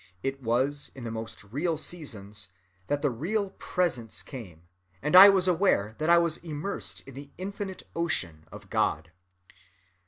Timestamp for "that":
2.87-3.03, 5.99-6.09